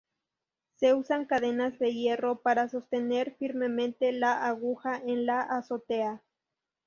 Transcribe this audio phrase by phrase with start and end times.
[0.77, 6.23] Se usan cadenas de hierro para sostener firmemente la aguja en la azotea.